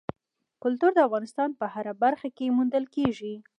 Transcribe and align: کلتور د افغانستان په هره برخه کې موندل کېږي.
کلتور 0.63 0.91
د 0.95 0.99
افغانستان 1.07 1.49
په 1.59 1.65
هره 1.73 1.93
برخه 2.03 2.27
کې 2.37 2.53
موندل 2.57 2.85
کېږي. 2.95 3.33